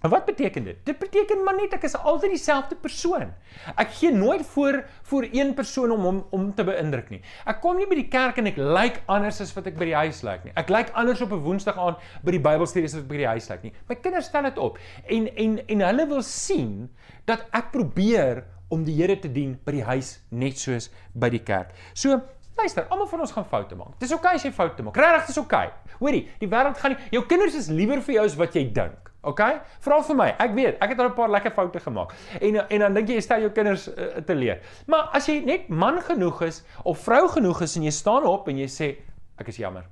[0.00, 0.76] En wat beteken dit?
[0.84, 3.34] Dit beteken maar net ek is altyd dieselfde persoon.
[3.76, 4.78] Ek gee nooit voor
[5.10, 7.20] voor een persoon om hom om te beïndruk nie.
[7.44, 9.90] Ek kom nie by die kerk en ek lyk like anders as wat ek by
[9.90, 10.54] die huis lyk like nie.
[10.56, 13.20] Ek lyk like anders op 'n Woensdag aan by die Bybelstudie as wat ek by
[13.20, 13.84] die huis lyk like nie.
[13.88, 16.88] My kinders stel dit op en en en hulle wil sien
[17.26, 21.44] dat ek probeer om die Here te dien by die huis net soos by die
[21.44, 21.74] kerk.
[21.92, 22.22] So
[22.60, 23.94] Luister, almal van ons gaan foute maak.
[24.00, 24.98] Dis oukei okay as jy foute maak.
[25.00, 25.68] Regtig, dis oukei.
[25.70, 25.94] Okay.
[26.00, 29.08] Hoorie, die wêreld gaan nie jou kinders is liewer vir jou as wat jy dink.
[29.30, 29.40] OK?
[29.84, 30.26] Vra vir my.
[30.44, 32.12] Ek weet, ek het al 'n paar lekker foute gemaak.
[32.40, 34.60] En en dan dink jy jy stel jou kinders uh, te leer.
[34.86, 38.48] Maar as jy net man genoeg is of vrou genoeg is en jy staan op
[38.48, 38.96] en jy sê
[39.38, 39.84] ek is jammer.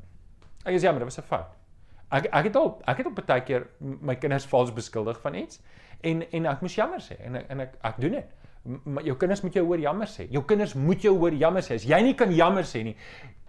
[0.65, 1.57] Ek is jammer, dit was 'n fout.
[2.11, 5.61] Ek ek het al ek het op baie keer my kinders vals beskuldig van iets
[6.01, 8.25] en en ek moes jammer sê en en ek ek doen dit
[8.85, 10.29] maar jou kinders moet jou hoor jammer sê.
[10.31, 11.75] Jou kinders moet jou hoor jammer sê.
[11.75, 12.97] As jy nie kan jammer sê nie,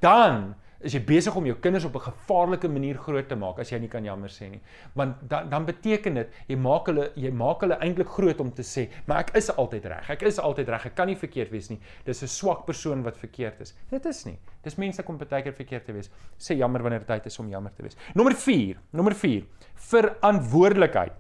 [0.02, 3.70] dan is jy besig om jou kinders op 'n gevaarlike manier groot te maak as
[3.72, 4.62] jy nie kan jammer sê nie.
[4.96, 8.62] Want dan dan beteken dit jy maak hulle jy maak hulle eintlik groot om te
[8.62, 10.10] sê, maar ek is altyd reg.
[10.10, 10.86] Ek is altyd reg.
[10.86, 11.80] Ek kan nie verkeerd wees nie.
[12.06, 13.76] Dis 'n swak persoon wat verkeerd is.
[13.90, 14.40] Dit is nie.
[14.64, 16.10] Dis mense kom baie keer verkeerd te wees.
[16.38, 17.98] Sê jammer wanneer dit tyd is om jammer te wees.
[18.16, 18.78] Nommer 4.
[18.92, 19.46] Nommer 4.
[19.76, 21.14] Verantwoordelikheid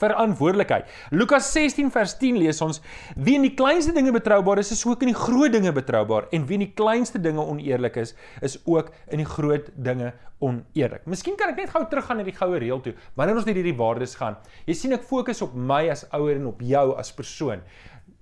[0.00, 0.90] verantwoordelikheid.
[1.14, 2.80] Lukas 16 vers 10 lees ons:
[3.16, 6.46] Wie in die kleinste dinge betroubaar is, is ook in die groot dinge betroubaar en
[6.48, 10.12] wie in die kleinste dinge oneerlik is, is ook in die groot dinge
[10.44, 11.06] oneerlik.
[11.06, 12.94] Miskien kan ek net gou teruggaan na die goue reël toe.
[13.18, 14.36] Wanneer ons net hierdie waardes gaan.
[14.68, 17.64] Jy sien ek fokus op my as ouer en op jou as persoon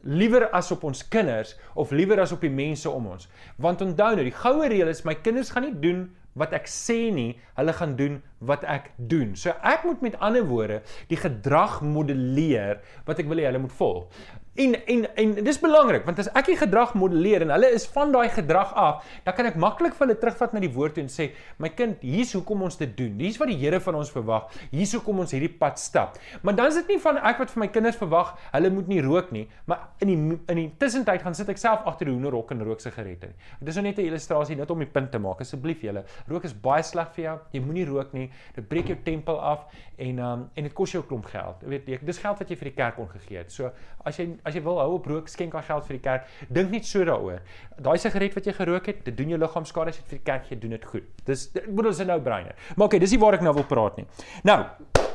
[0.03, 3.29] liewer as op ons kinders of liewer as op die mense om ons.
[3.63, 7.11] Want onthou nou, die goue reël is my kinders gaan nie doen wat ek sê
[7.15, 9.35] nie, hulle gaan doen wat ek doen.
[9.37, 13.77] So ek moet met ander woorde die gedrag modelleer wat ek wil hê hulle moet
[13.81, 14.23] volg.
[14.55, 18.11] En en en dis belangrik want as ek die gedrag modelleer en hulle is van
[18.13, 21.09] daai gedrag af, dan kan ek maklik vir hulle terugvat na die woord toe en
[21.09, 23.15] sê, "My kind, hier's hoekom ons dit doen.
[23.19, 24.51] Hier's wat die Here van ons verwag.
[24.71, 27.61] Hier's hoekom ons hierdie pad stap." Maar dan is dit nie van ek wat vir
[27.61, 31.35] my kinders verwag, hulle moet nie rook nie, maar in die in die tussentyd gaan
[31.35, 33.35] sit ek self agter die hoenderhok en rook sigarette nie.
[33.61, 35.41] Dit is nou net 'n illustrasie net om die punt te maak.
[35.41, 37.39] Asseblief julle, rook is baie sleg vir jou.
[37.53, 38.31] Jy moenie rook nie.
[38.55, 39.65] Dit breek jou tempel af
[39.97, 41.57] en um en dit kos jou 'n klomp geld.
[41.63, 43.51] Jy weet, dis geld wat jy vir die kerk ongegee het.
[43.51, 43.71] So
[44.05, 46.31] as jy as jy wil hou op rook, skenk daai geld vir die kerk.
[46.49, 47.43] Dink net so daaroor.
[47.79, 50.19] Daai sigaret wat jy gerook het, dit doen jou liggaam skade as jy dit vir
[50.19, 51.11] die kerk gee, doen dit goed.
[51.27, 52.55] Dis ek bedoel dis 'n nou-brainer.
[52.77, 54.07] Maar okay, dis nie waar ek nou wil praat nie.
[54.45, 54.65] Nou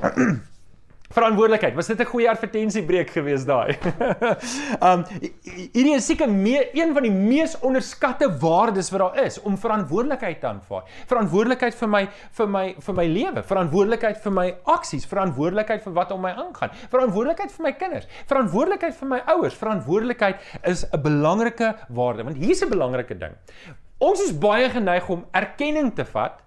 [1.08, 1.76] Verantwoordelikheid.
[1.76, 3.78] Was dit 'n goeie advertensiebreek gewees daai?
[4.84, 5.06] um
[5.76, 10.40] hierdie is seker meer een van die mees onderskatte waardes wat daar is om verantwoordelikheid
[10.40, 10.84] te aanvaar.
[11.08, 12.04] Verantwoordelikheid vir my
[12.40, 16.76] vir my vir my lewe, verantwoordelikheid vir my aksies, verantwoordelikheid vir wat om my aangaan,
[16.92, 19.56] verantwoordelikheid vir my kinders, verantwoordelikheid vir my ouers.
[19.56, 23.32] Verantwoordelikheid is 'n belangrike waarde want hier's 'n belangrike ding.
[23.98, 26.44] Ons is baie geneig om erkenning te vat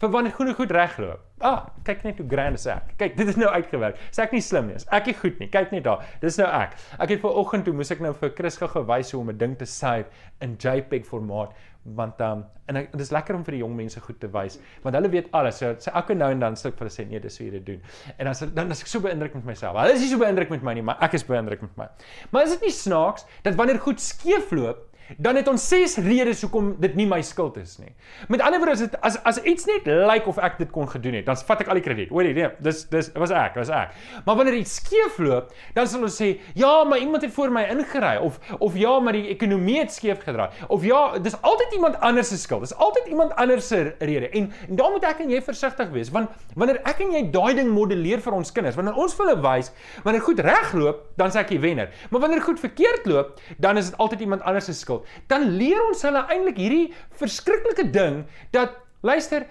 [0.00, 1.24] vir wanneer goed goed regloop.
[1.40, 2.94] Ah, kyk net hoe grand is ek.
[3.00, 4.00] Kyk, dit is nou uitgewerk.
[4.12, 4.76] Sê ek nie slim nie.
[4.92, 5.48] Ek is goed nie.
[5.52, 6.04] Kyk net daar.
[6.20, 6.76] Dis nou ek.
[7.00, 9.66] Ek het vanoggend toe moes ek nou vir Chris gewys hoe om 'n ding te
[9.66, 10.08] save
[10.40, 14.18] in JPEG formaat want um en dit is lekker om vir die jong mense goed
[14.20, 15.56] te wys want hulle weet alles.
[15.58, 17.52] So sê elke nou en dan sê ek vir hulle sê nee, dis hoe jy
[17.58, 17.80] dit doen.
[18.18, 19.76] En dan dan is ek so beïndruk met myself.
[19.80, 21.88] Hulle is nie so beïndruk met my nie, maar ek is beïndruk met my.
[22.30, 26.74] Maar is dit nie snaaks dat wanneer goed skeefloop dan het ons ses redes hoekom
[26.80, 27.90] dit nie my skuld is nie.
[28.28, 30.88] Met ander woorde as dit as as iets net lyk like of ek dit kon
[30.88, 32.12] gedoen het, dan vat ek al die krediet.
[32.14, 33.94] Hoorie, nee, dis dis was ek, was ek.
[34.26, 38.16] Maar wanneer iets skeefloop, dan sal ons sê, ja, maar iemand het voor my ingery
[38.22, 40.50] of of ja, maar die ekonomie het skeef gedraai.
[40.68, 42.66] Of ja, dis altyd iemand anders se skuld.
[42.66, 44.30] Dis altyd iemand anders se rede.
[44.30, 47.54] En en daar moet ek en jy versigtig wees, want wanneer ek en jy daai
[47.58, 49.72] ding modelleer vir ons kinders, wanneer ons vir hulle wys,
[50.04, 51.90] wanneer goed regloop, dan sê ek die wenner.
[52.10, 55.80] Maar wanneer goed verkeerd loop, dan is dit altyd iemand anders se skuld dan leer
[55.88, 56.86] ons hulle eintlik hierdie
[57.20, 59.46] verskriklike ding dat luister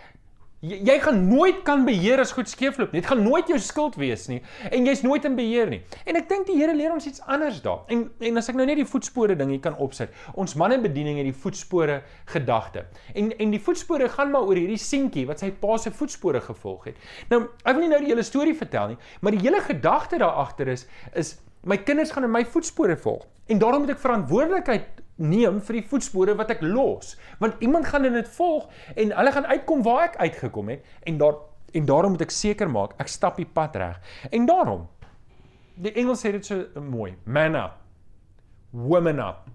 [0.62, 3.02] jy, jy gaan nooit kan beheer as goed skeefloop nie.
[3.02, 5.82] Dit gaan nooit jou skuld wees nie en jy's nooit in beheer nie.
[6.06, 7.86] En ek dink die Here leer ons iets anders daar.
[7.92, 10.14] En en as ek nou net die voetspore ding hier kan opsit.
[10.40, 12.02] Ons mannebediening het die voetspore
[12.34, 12.86] gedagte.
[13.16, 16.92] En en die voetspore gaan maar oor hierdie seentjie wat sy pa se voetspore gevolg
[16.92, 17.04] het.
[17.32, 20.44] Nou, ek wil nie nou die hele storie vertel nie, maar die hele gedagte daar
[20.46, 23.26] agter is is my kinders gaan in my voetspore volg.
[23.50, 27.16] En daarom moet ek verantwoordelikheid neem vir die voetspore wat ek los.
[27.40, 31.20] Want iemand gaan in dit volg en hulle gaan uitkom waar ek uitgekom het en
[31.22, 31.38] daar
[31.70, 34.00] en daarom moet ek seker maak ek stap die pad reg.
[34.34, 34.88] En daarom
[35.80, 37.78] die Engels sê dit so mooi, man up.
[38.72, 39.46] Woman up.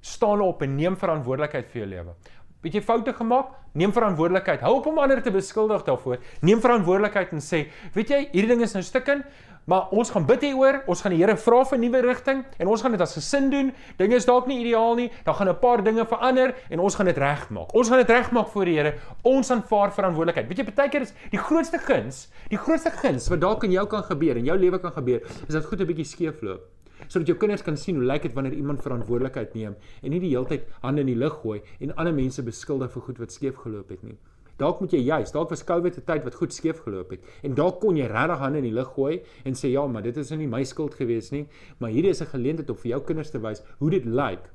[0.00, 2.14] Staan op en neem verantwoordelikheid vir jou lewe.
[2.62, 3.50] Het jy foute gemaak?
[3.74, 4.62] Neem verantwoordelikheid.
[4.62, 6.20] Hou op om ander te beskuldig daarvoor.
[6.46, 9.26] Neem verantwoordelikheid en sê, weet jy, hierdie ding is nou stukkend,
[9.64, 10.82] maar ons gaan bid hieroor.
[10.86, 13.50] Ons gaan die Here vra vir 'n nuwe rigting en ons gaan dit as gesin
[13.50, 13.72] doen.
[13.96, 15.10] Dinge is dalk nie ideaal nie.
[15.24, 17.74] Dan gaan 'n paar dinge verander en ons gaan dit regmaak.
[17.74, 18.94] Ons gaan dit regmaak voor die Here.
[19.22, 20.48] Ons aanvaar verantwoordelikheid.
[20.48, 23.86] Weet jy, baie keer is die grootste guns, die grootste guns wat dalk in jou
[23.86, 26.60] kan gebeur, in jou lewe kan gebeur, is dat goed 'n bietjie skeefloop
[27.08, 30.32] sodat jou kinders kan sien hoe lyk dit wanneer iemand verantwoordelikheid neem en nie die
[30.34, 33.56] hele tyd hande in die lug gooi en ander mense beskuldig vir goed wat skeef
[33.56, 34.18] geloop het nie.
[34.62, 37.54] Dalk moet jy juist, dalk was COVID 'n tyd wat goed skeef geloop het en
[37.54, 40.30] dalk kon jy regtig hande in die lug gooi en sê ja, maar dit is
[40.30, 41.48] nou nie my skuld gewees nie,
[41.78, 44.50] maar hierdie is 'n geleentheid om vir jou kinders te wys hoe dit lyk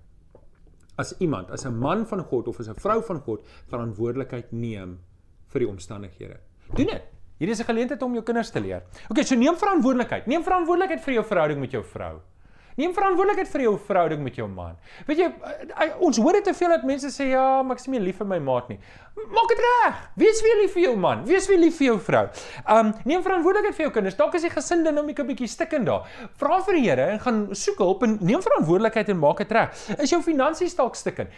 [0.97, 4.99] as iemand, as 'n man van God of as 'n vrou van God verantwoordelikheid neem
[5.47, 6.39] vir die omstandighede.
[6.75, 7.03] Doen dit.
[7.37, 8.83] Hierdie is 'n geleentheid om jou kinders te leer.
[9.09, 10.25] OK, so neem verantwoordelikheid.
[10.27, 12.19] Neem verantwoordelikheid vir jou verhouding met jou vrou.
[12.77, 14.75] Neem verantwoordelikheid vir jou verhouding met jou man.
[15.07, 15.27] Weet jy,
[15.81, 18.19] eh, ons hoor dit te veel dat mense sê ja, maar ek is nie lief
[18.21, 18.77] vir my maat nie.
[19.17, 20.01] Maak dit reg.
[20.21, 21.23] Wees weer lief vir jou man.
[21.25, 22.21] Wees weer lief vir jou vrou.
[22.69, 24.17] Um neem verantwoordelikheid vir jou kinders.
[24.19, 26.05] Dalk is die gesin dinamiek 'n bietjie stikkend daar.
[26.37, 29.73] Vra vir die Here en gaan soek hulp en neem verantwoordelikheid en maak dit reg.
[29.97, 31.29] Is jou finansies dalk stikkend?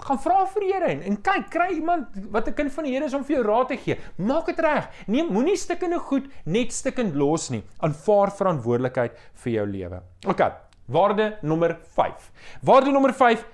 [0.00, 2.94] Gaan vra vir die Here en, en kyk, kry iemand wat 'n kind van die
[2.94, 3.98] Here is om vir jou raad te gee.
[4.16, 4.88] Maak dit reg.
[5.06, 7.62] Neem moenie stikkende goed net stikkend los nie.
[7.80, 10.00] Aanvaar verantwoordelikheid vir jou lewe.
[10.26, 10.68] OK.
[10.88, 12.30] Waarde nommer 5.
[12.60, 13.44] Waarde nommer 5: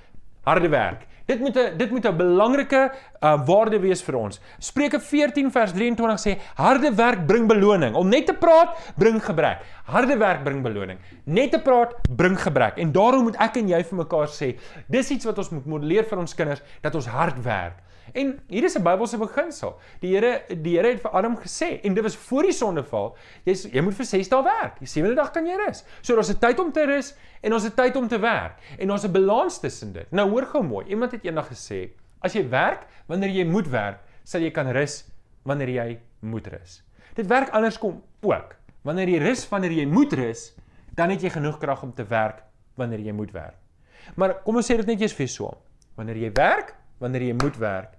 [0.44, 1.06] harde werk.
[1.24, 4.40] Dit moet 'n dit moet 'n belangrike uh, waarde wees vir ons.
[4.58, 7.94] Spreuke 14 vers 23 sê harde werk bring beloning.
[7.94, 9.58] Om net te praat bring gebrek.
[9.84, 10.98] Harde werk bring beloning.
[11.24, 12.76] Net te praat bring gebrek.
[12.76, 16.04] En daarom moet ek en jy vir mekaar sê, dis iets wat ons moet modelleer
[16.04, 17.80] vir ons kinders dat ons hard werk.
[18.12, 19.78] En hier is 'n Bybelse beginsel.
[20.00, 23.52] Die Here die Here het vir Adam gesê en dit was voor die sondeval, jy
[23.72, 24.78] jy moet vir 6 dae werk.
[24.78, 25.84] Die sewende dag kan jy rus.
[26.02, 28.58] So daar's 'n tyd om te rus en ons het tyd om te werk.
[28.78, 30.10] En ons 'n balans tussen dit.
[30.10, 30.86] Nou hoor gou mooi.
[30.86, 31.90] Iemand het eendag gesê,
[32.20, 35.04] as jy werk wanneer jy moet werk, sal jy kan rus
[35.42, 36.82] wanneer jy moet rus.
[37.14, 38.56] Dit werk anderskom ook.
[38.82, 40.54] Wanneer jy rus wanneer jy moet rus,
[40.94, 42.42] dan het jy genoeg krag om te werk
[42.74, 43.56] wanneer jy moet werk.
[44.14, 45.52] Maar kom ons sê dit net jy's vir so.
[45.96, 47.94] Wanneer jy werk, wanneer jy moet werk,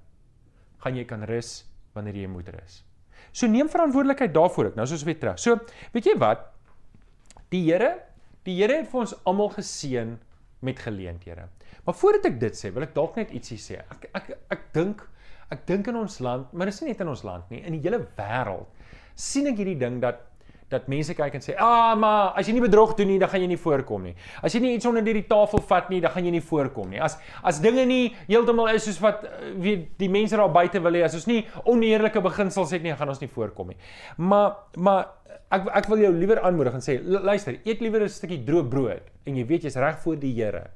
[0.83, 1.61] gaan jy kan rus
[1.95, 2.81] wanneer jy moet rus.
[3.35, 4.77] So neem verantwoordelikheid daarvoor ek.
[4.79, 5.39] Nou soos weer terug.
[5.41, 5.59] So,
[5.95, 6.47] weet jy wat?
[7.53, 7.93] Die Here,
[8.47, 10.15] die Here het vir ons almal geseën
[10.65, 11.47] met geleenthede.
[11.85, 13.81] Maar voordat ek dit sê, wil ek dalk net ietsie sê.
[13.93, 15.03] Ek ek ek dink
[15.53, 17.83] ek dink in ons land, maar dis nie net in ons land nie, in die
[17.83, 18.65] hele wêreld
[19.15, 20.23] sien ek hierdie ding dat
[20.75, 23.41] dat mense kyk en sê, "Ah, maar as jy nie bedrog doen nie, dan gaan
[23.41, 24.15] jy nie voorkom nie.
[24.43, 27.01] As jy nie iets onder die tafel vat nie, dan gaan jy nie voorkom nie.
[27.01, 30.91] As as dinge nie heeltemal is soos wat eh, weet die mense daar buite wil
[30.91, 33.77] hê, as ons nie oneerlike beginsels het nie, dan gaan ons nie voorkom nie."
[34.17, 35.07] Maar maar
[35.51, 39.03] ek ek wil jou liewer aanmoedig en sê, luister, eet liewer 'n stukkie droë brood
[39.25, 40.69] en jy weet jy's reg voor die Here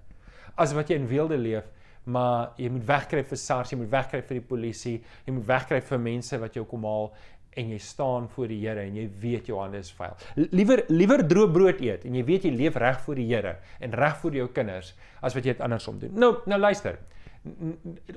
[0.57, 1.63] as wat jy in weelde leef
[2.09, 4.95] maar jy moet wegkry vir SARS, jy moet wegkry vir die polisie,
[5.27, 7.12] jy moet wegkry vir mense wat jou kom haal
[7.57, 10.15] en jy staan voor die Here en jy weet jou hande is vuil.
[10.51, 13.95] Liewer liewer droë brood eet en jy weet jy leef reg voor die Here en
[13.97, 16.13] reg vir jou kinders as wat jy dit andersom doen.
[16.19, 16.99] Nou nou luister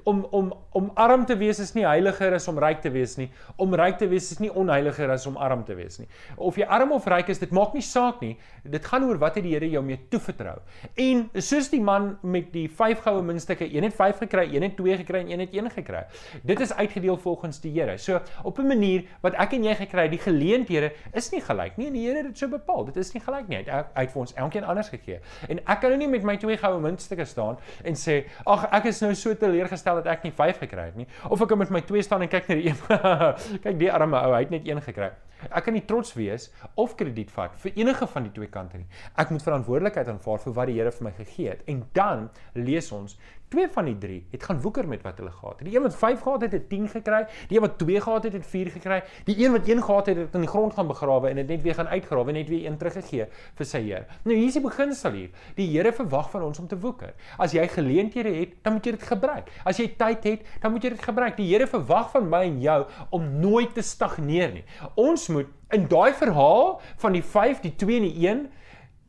[0.03, 3.29] om om om arm te wees is nie heiliger as om ryk te wees nie.
[3.61, 6.09] Om ryk te wees is nie onheiliger as om arm te wees nie.
[6.37, 8.33] Of jy arm of ryk is, dit maak nie saak nie.
[8.65, 10.57] Dit gaan oor wat het die Here jou mee toevertrou.
[10.99, 14.77] En soos die man met die 5 goue muntstukke, een het 5 gekry, een het
[14.79, 16.03] 2 gekry en een het 1 gekry.
[16.43, 17.99] Dit is uitgedeel volgens die Here.
[17.99, 21.87] So op 'n manier wat ek en jy gekry, die geleenthede is nie gelyk nie
[21.87, 22.85] en die Here het dit so bepaal.
[22.85, 23.57] Dit is nie gelyk nie.
[23.57, 25.21] Hy het uit vir ons elkeen anders gegee.
[25.49, 28.85] En ek kan nou nie met my 2 goue muntstukke staan en sê, "Ag, ek
[28.85, 31.71] is nou so teleurgestel dat ek nie 5 gekry het nie." Of ek kan met
[31.71, 32.81] my 2 staan en kyk na die een.
[33.65, 35.13] kyk die arme ou, hy het net 1 gekry.
[35.51, 38.87] Ek kan nie trots wees of krediet vat vir enige van die twee kante nie.
[39.19, 41.65] Ek moet verantwoordelikheid aanvaar vir wat die Here vir my gegee het.
[41.67, 43.17] En dan lees ons
[43.53, 45.69] twee van die drie het gaan woeker met wat hulle gehad het.
[45.69, 47.21] Die een wat 5 gehad het, het 10 gekry.
[47.51, 49.01] Die een wat 2 gehad het, het 4 gekry.
[49.29, 51.63] Die een wat 1 gehad het, het in die grond gaan begrawe en dit net
[51.63, 53.27] weer gaan uitgrawe en net weer een teruggegee
[53.59, 54.07] vir sy Heer.
[54.25, 55.45] Nou hier is die beginsel hier.
[55.59, 57.13] Die Here verwag van ons om te woeker.
[57.39, 59.51] As jy geleenthede het, dan moet jy dit gebruik.
[59.69, 61.37] As jy tyd het, dan moet jy dit gebruik.
[61.37, 64.65] Die Here verwag van my en jou om nooit te stagneer nie.
[65.01, 68.43] Ons moet in daai verhaal van die 5, die 2 en die 1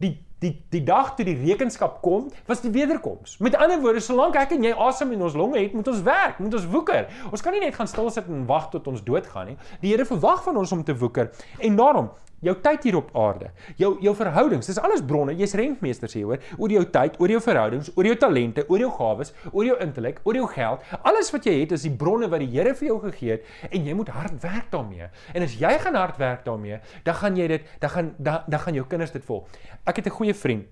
[0.03, 3.37] die die die dag toe die rekenskap kom, was die wederkoms.
[3.43, 6.41] Met ander woorde, solank ek en jy asem in ons longe het, moet ons werk,
[6.43, 7.07] moet ons woeker.
[7.31, 9.57] Ons kan nie net gaan stil sit en wag tot ons doodgaan nie.
[9.83, 11.31] Die Here verwag van ons om te woeker.
[11.63, 12.11] En daarom,
[12.43, 15.35] jou tyd hier op aarde, jou jou verhoudings, dis alles bronne.
[15.39, 18.91] Jy's rentmeester sê hoor, oor jou tyd, oor jou verhoudings, oor jou talente, oor jou
[18.97, 20.93] gawes, oor jou intellek, oor jou geld.
[21.01, 23.87] Alles wat jy het is die bronne wat die Here vir jou gegee het en
[23.87, 25.09] jy moet hard werk daarmee.
[25.33, 28.59] En as jy gaan hard werk daarmee, dan gaan jy dit, dan gaan dan, dan
[28.59, 29.45] gaan jou kinders dit vol.
[29.85, 30.65] Ek het 'n goeie vriend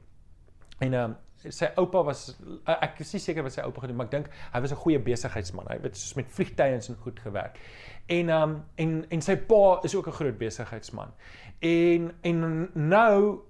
[0.79, 1.17] en ehm um,
[1.49, 2.35] sy oupa was
[2.69, 4.99] ek is nie seker wat sy oupa gedoen maar ek dink hy was 'n goeie
[4.99, 5.65] besigheidsman.
[5.69, 7.57] Hy het soos met vliegtye en goed gewerk.
[8.07, 11.13] En um en en sy pa is ook 'n groot besigheidsman.
[11.61, 13.41] En en nou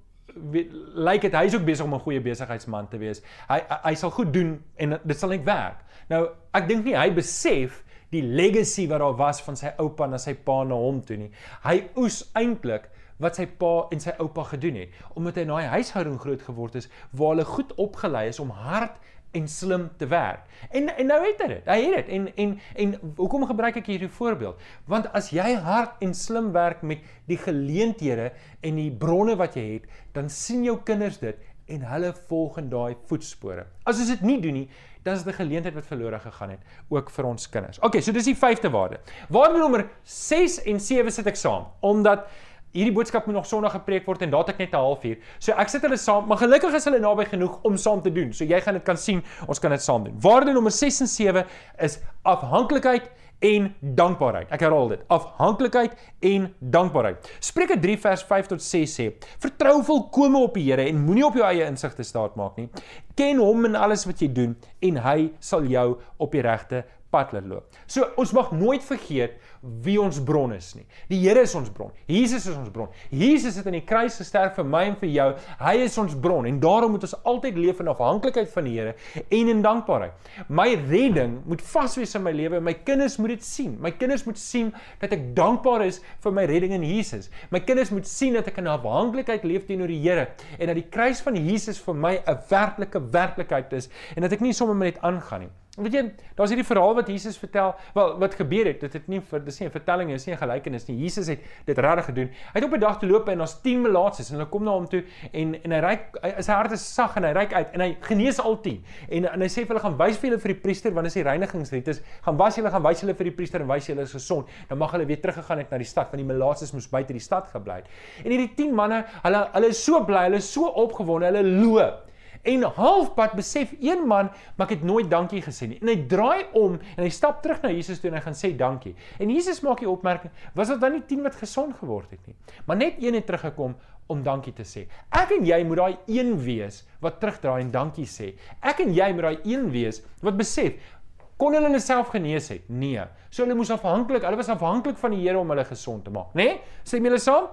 [0.95, 3.21] lyk dit hy's ook besig om 'n goeie besigheidsman te wees.
[3.47, 5.83] Hy, hy sal goed doen en dit sal net werk.
[6.09, 10.17] Nou, ek dink nie hy besef die legacy wat daar was van sy oupa na
[10.17, 11.31] sy pa na hom toe nie.
[11.63, 12.89] Hy oes eintlik
[13.21, 16.75] wat sy pa en sy oupa gedoen het omdat hy in daai huishouding groot geword
[16.75, 18.97] is waar hulle goed opgelei is om hard
[19.31, 20.47] en slim te werk.
[20.69, 21.69] En en nou het hy dit.
[21.69, 22.11] Hy het dit.
[22.17, 24.59] En en en hoekom gebruik ek hierdie voorbeeld?
[24.91, 29.67] Want as jy hard en slim werk met die geleenthede en die bronne wat jy
[29.73, 31.39] het, dan sien jou kinders dit
[31.71, 33.65] en hulle volg in daai voetspore.
[33.87, 34.67] As ons dit nie doen nie,
[35.05, 37.79] dan is dit 'n geleentheid wat verlore gegaan het ook vir ons kinders.
[37.79, 38.99] Okay, so dis die vyfde waarde.
[39.29, 42.27] Waarde nommer 6 en 7 sit ek saam omdat
[42.71, 45.17] hierdie boodskap moet nog Sondag gepreek word en daat ek net 'n halfuur.
[45.39, 48.33] So ek sit hulle saam, maar gelukkig is hulle naby genoeg om saam te doen.
[48.33, 50.15] So jy gaan dit kan sien, ons kan dit saam doen.
[50.19, 51.45] Waarde nommer 6 en 7
[51.79, 53.09] is afhanklikheid
[53.41, 54.51] en dankbaarheid.
[54.53, 55.01] Ek herhaal dit.
[55.09, 57.29] Afhanklikheid en dankbaarheid.
[57.39, 59.07] Spreuke 3 vers 5 tot 6 sê:
[59.41, 62.69] Vertrou volkome op die Here en moenie op jou eie insig te staat maak nie.
[63.17, 65.87] Ken hom in alles wat jy doen en hy sal jou
[66.21, 67.79] op die regte pad laat loop.
[67.91, 70.85] So ons mag nooit vergeet wie ons bron is nie.
[71.11, 71.91] Die Here is ons bron.
[72.09, 72.89] Jesus is ons bron.
[73.13, 75.27] Jesus het aan die kruis gesterf vir my en vir jou.
[75.59, 78.95] Hy is ons bron en daarom moet ons altyd leef in afhanklikheid van die Here
[79.21, 80.33] en in dankbaarheid.
[80.49, 83.77] My redding moet vas wees in my lewe en my kinders moet dit sien.
[83.81, 87.29] My kinders moet sien dat ek dankbaar is vir my redding in Jesus.
[87.53, 90.89] My kinders moet sien dat ek in afhanklikheid leef teenoor die Here en dat die
[90.89, 94.97] kruis van Jesus vir my 'n werklike werklikheid is en dat ek nie sommer net
[95.05, 95.53] aangaan nie.
[95.79, 96.01] Weet jy,
[96.35, 98.81] daar's hierdie verhaal wat Jesus vertel, wel wat gebeur het.
[98.83, 100.97] Dit het nie vir dis nie 'n vertelling nie, dis nie 'n gelykenis nie.
[100.99, 102.27] Jesus het dit regtig gedoen.
[102.27, 104.71] Hy het op 'n dag te loop en daar's 10 melaatses en hulle kom na
[104.71, 107.67] hom toe en en hy reik hy, sy hart is sag en hy reik uit
[107.73, 108.83] en hy genees al 10.
[109.09, 111.13] En en hy sê vir hulle gaan wys vir hulle vir die priester wanneer is
[111.13, 114.11] die reinigingsrites, gaan was julle gaan wys hulle vir die priester en wys julle is
[114.11, 114.47] gesond.
[114.67, 117.19] Dan mag hulle weer teruggegaan het na die stad want die melaatses moes buite die
[117.19, 117.87] stad gebly het.
[118.25, 122.10] En hierdie 10 manne, hulle hulle is so bly, hulle is so opgewonde, hulle loop.
[122.43, 125.79] En halfpad besef een man, maar ek het nooit dankie gesê nie.
[125.81, 128.53] En hy draai om en hy stap terug na Jesus toe en hy gaan sê
[128.57, 128.95] dankie.
[129.21, 132.37] En Jesus maak die opmerking, was dit dan nie 10 wat gesond geword het nie?
[132.65, 133.75] Maar net een het teruggekom
[134.11, 134.87] om dankie te sê.
[135.15, 138.33] Ek en jy moet daai een wees wat terugdraai en dankie sê.
[138.59, 140.97] Ek en jy moet daai een wees wat besef
[141.41, 142.67] kon hulle self genees het?
[142.69, 143.01] Nee.
[143.31, 146.35] So hulle moes afhanklik, hulle was afhanklik van die Here om hulle gesond te maak,
[146.35, 146.43] né?
[146.43, 146.59] Nee?
[146.85, 147.49] Sê julle saam?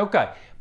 [0.00, 0.14] OK,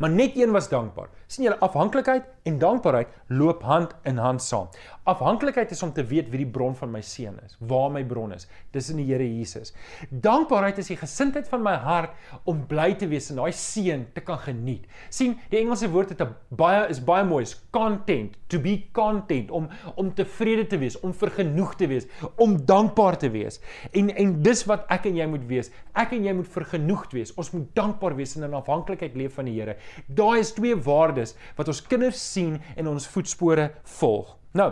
[0.03, 1.07] maar net een was dankbaar.
[1.27, 4.69] sien julle afhanklikheid en dankbaarheid loop hand in hand saam.
[5.09, 8.33] Afhanklikheid is om te weet wie die bron van my seën is, waar my bron
[8.35, 8.47] is.
[8.73, 9.73] Dis in die Here Jesus.
[10.09, 12.13] Dankbaarheid is die gesindheid van my hart
[12.49, 14.85] om bly te wees en daai seën te kan geniet.
[15.09, 19.51] sien, die Engelse woord het 'n baie is baie mooi, is content, to be content,
[19.51, 23.59] om om tevrede te wees, om vergenoeg te wees, om dankbaar te wees.
[23.91, 25.71] En en dis wat ek en jy moet wees.
[25.93, 27.33] Ek en jy moet vergenoegd wees.
[27.35, 29.75] Ons moet dankbaar wees en in afhanklikheid leef van die Here.
[30.07, 34.35] Daai is twee waardes wat ons kinders sien en ons voetspore volg.
[34.53, 34.71] Nou,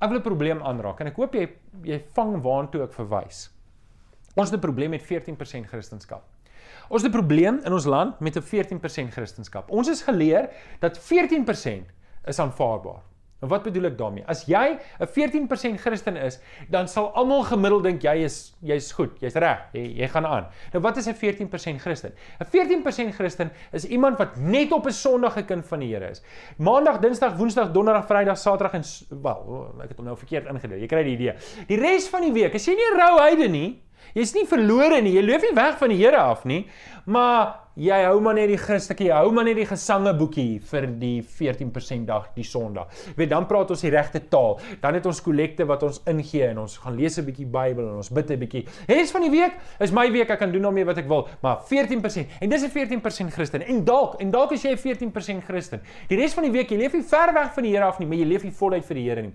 [0.00, 1.48] ek wil 'n probleem aanraak en ek hoop jy
[1.84, 3.50] jy vang waantoe ek verwys.
[4.36, 6.20] Ons het 'n probleem met 14% Christendom.
[6.88, 9.64] Ons het 'n probleem in ons land met 'n 14% Christendom.
[9.68, 11.86] Ons is geleer dat 14%
[12.24, 13.02] is aanvaarbaar.
[13.44, 14.24] En wat bedoel ek daarmee?
[14.30, 16.38] As jy 'n 14% Christen is,
[16.72, 20.46] dan sal almal gemiddeld dink jy is jy's goed, jy's reg, jy, jy gaan aan.
[20.72, 22.12] Nou wat is 'n 14% Christen?
[22.40, 26.10] 'n 14% Christen is iemand wat net op 'n Sondag 'n kind van die Here
[26.10, 26.22] is.
[26.56, 28.84] Maandag, Dinsdag, Woensdag, Donderdag, Vrydag, Saterdag en
[29.22, 30.78] wel, ek het hom nou verkeerd ingedeel.
[30.78, 31.34] Jy kry die idee.
[31.66, 33.82] Die res van die week, as jy nie 'n rou heide nie,
[34.14, 35.14] Jy's nie verlore nie.
[35.16, 36.66] Jy leef nie weg van die Here af nie.
[37.06, 41.18] Maar jy hou maar net die Christelike, jy hou maar net die gesangeboekie vir die
[41.26, 42.92] 14% dag, die Sondag.
[43.18, 44.60] Weet, dan praat ons die regte taal.
[44.80, 47.96] Dan het ons kollekte wat ons ingee en ons gaan lees 'n bietjie Bybel en
[47.96, 48.64] ons bid 'n bietjie.
[48.88, 51.58] Res van die week is my week, ek kan doen daarmee wat ek wil, maar
[51.68, 53.62] 14% en dis 'n 14% Christen.
[53.62, 55.80] En dalk, en dalk is jy 'n 14% Christen.
[56.08, 58.06] Die res van die week jy leef nie ver weg van die Here af nie,
[58.06, 59.32] maar jy leef nie voluit vir die Here nie.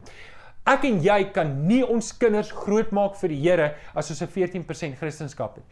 [0.67, 4.97] Ek en jy kan nie ons kinders grootmaak vir die Here as ons 'n 14%
[4.97, 5.63] Christendom het.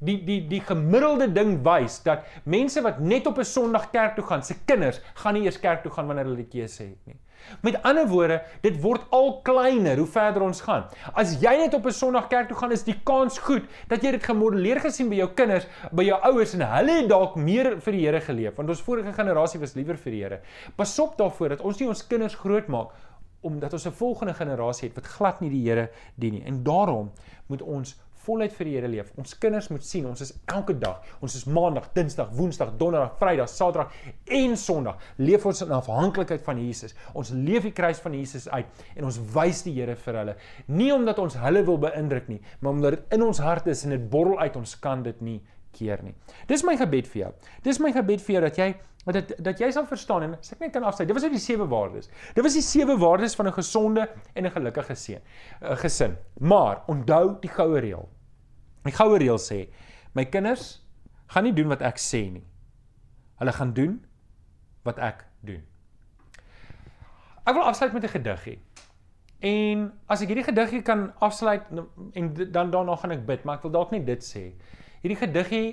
[0.00, 4.24] Die die die gemiddelde ding wys dat mense wat net op 'n Sondag kerk toe
[4.24, 7.16] gaan, se kinders gaan nie eers kerk toe gaan wanneer hulle die keuse het nie.
[7.60, 10.84] Met ander woorde, dit word al kleiner hoe verder ons gaan.
[11.14, 14.10] As jy net op 'n Sondag kerk toe gaan, is die kans goed dat jy
[14.10, 17.92] dit gemodelleer gesien by jou kinders, by jou ouers en hulle het dalk meer vir
[17.92, 20.40] die Here geleef, want ons vorige generasie was liewer vir die Here.
[20.76, 22.90] Pasop daarvoor dat ons nie ons kinders grootmaak
[23.42, 26.44] omdat ons 'n volgende generasie het wat glad nie die Here dien nie.
[26.44, 27.12] En daarom
[27.46, 29.12] moet ons voluit vir die Here leef.
[29.18, 31.02] Ons kinders moet sien ons is elke dag.
[31.20, 33.92] Ons is Maandag, Dinsdag, Woensdag, Donderdag, Vrydag, Saterdag
[34.24, 36.94] en Sondag leef ons in afhanklikheid van Jesus.
[37.14, 40.36] Ons leef die kruis van Jesus uit en ons wys die Here vir hulle.
[40.66, 43.96] Nie omdat ons hulle wil beïndruk nie, maar omdat dit in ons hart is en
[43.96, 45.40] dit borrel uit ons kan dit nie
[45.72, 46.14] keer nie.
[46.48, 47.32] Dis my gebed vir jou.
[47.62, 48.74] Dis my gebed vir jou dat jy
[49.10, 51.08] dat dat jy sal verstaan en as ek net kan afsluit.
[51.08, 52.10] Dit was uit die sewe waardes.
[52.36, 55.22] Dit was die sewe waardes van 'n gesonde en 'n gelukkige seun,
[55.60, 56.16] 'n gesin.
[56.38, 58.08] Maar onthou die goue reël.
[58.84, 59.68] Die goue reël sê:
[60.14, 60.82] My kinders
[61.26, 62.44] gaan nie doen wat ek sê nie.
[63.38, 64.04] Hulle gaan doen
[64.84, 65.62] wat ek doen.
[67.44, 68.58] Ek wil afsluit met 'n gediggie.
[69.42, 71.62] En as ek hierdie gediggie kan afsluit
[72.12, 74.52] en dan daarna gaan ek bid, maar ek wil dalk net dit sê.
[75.02, 75.66] Hierdie gediggie,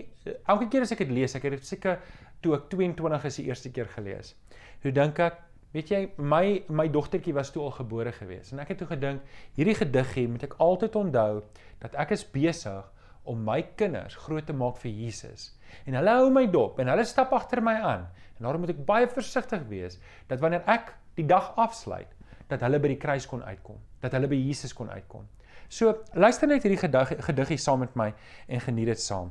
[0.50, 2.00] elke keer as ek dit lees, ek het dit seker
[2.42, 4.34] toe ek 22 is die eerste keer gelees.
[4.82, 5.38] Toe dink ek,
[5.76, 9.22] weet jy, my my dogtertjie was toe al gebore gewees en ek het toe gedink,
[9.54, 11.44] hierdie gediggie moet ek altyd onthou
[11.84, 12.88] dat ek is besig
[13.30, 15.52] om my kinders groot te maak vir Jesus.
[15.86, 18.08] En hulle hou my dop en hulle stap agter my aan.
[18.39, 20.00] En daarom moet ek baie versigtig wees
[20.32, 22.10] dat wanneer ek die dag afsluit,
[22.50, 25.28] dat hulle by die kruis kon uitkom, dat hulle by Jesus kon uitkom.
[25.70, 28.10] So, luister net hierdie gediggie gediggie saam met my
[28.50, 29.30] en geniet dit saam.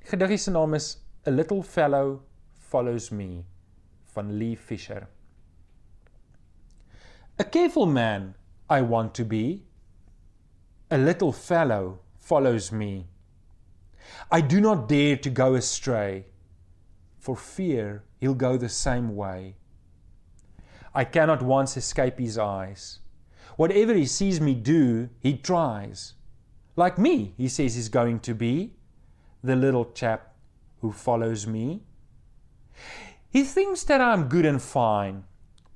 [0.00, 0.94] Die gediggie se naam is
[1.28, 2.22] A Little Fellow
[2.70, 3.44] follows me
[4.14, 5.08] van Lee Fisher.
[7.38, 8.34] A careful man
[8.70, 9.64] I want to be.
[10.90, 13.06] A little fellow follows me.
[14.30, 16.26] I do not dare to go astray,
[17.18, 19.56] for fear he'll go the same way.
[20.94, 23.00] I cannot once escape his eyes.
[23.56, 26.14] Whatever he sees me do, he tries.
[26.76, 28.72] Like me, he says he's going to be,
[29.42, 30.34] the little chap
[30.80, 31.82] who follows me.
[33.30, 35.24] He thinks that I'm good and fine,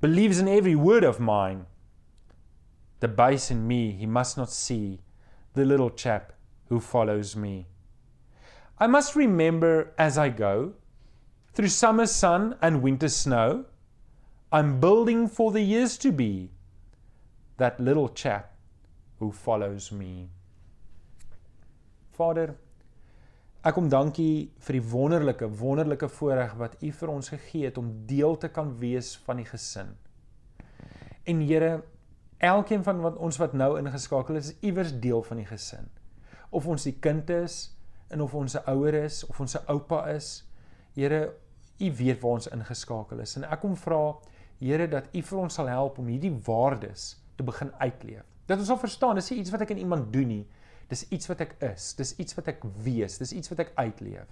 [0.01, 1.67] believes in every word of mine.
[3.01, 5.01] The base in me he must not see,
[5.55, 6.33] the little chap
[6.69, 7.67] who follows me.
[8.79, 10.75] I must remember as I go,
[11.53, 13.67] through summer sun and winter snow,
[14.53, 16.51] I'm building for the years to be,
[17.59, 18.53] that little chap
[19.19, 20.29] who follows me.
[22.15, 22.55] Vader,
[23.67, 27.91] ek kom dankie vir die wonderlike, wonderlike voorreg wat U vir ons gegee het om
[28.11, 29.93] deel te kan wees van die gesin.
[31.29, 31.83] En Here,
[32.39, 35.91] elkeen van wat ons wat nou ingeskakel is, is iewers deel van die gesin.
[36.55, 37.75] Of ons die kind is,
[38.09, 40.45] en of ons 'n ouer is, of ons 'n oupa is,
[40.95, 41.35] Here,
[41.81, 43.37] U weet waar ons ingeskakel is.
[43.37, 44.17] En ek kom vra,
[44.59, 48.27] Here, dat U vir ons sal help om hierdie waardes te begin uitleef.
[48.51, 50.45] Dat ons sal verstaan, dis nie iets wat ek in iemand doen nie.
[50.89, 54.31] Dis iets wat ek is, dis iets wat ek wees, dis iets wat ek uitleef.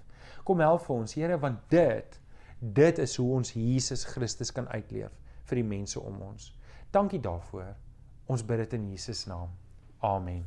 [0.49, 2.23] Kom help vir ons, Here, want dit
[2.57, 5.13] dit is hoe ons Jesus Christus kan uitleef
[5.45, 6.49] vir die mense om ons.
[6.91, 7.75] Dankie daarvoor.
[8.33, 9.53] Ons bid dit in Jesus naam.
[10.01, 10.47] Amen.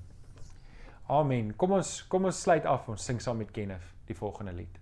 [1.08, 1.54] Amen.
[1.58, 2.90] Kom ons kom ons sluit af.
[2.90, 4.82] Ons sing saam met Kenneth die volgende lied.